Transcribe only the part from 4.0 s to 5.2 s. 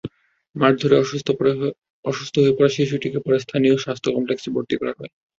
কমপ্লেক্সে ভর্তি করা হয়।